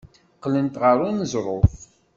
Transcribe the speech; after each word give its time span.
Qqlent 0.35 0.79
ɣer 0.81 0.97
uneẓruf. 1.07 1.75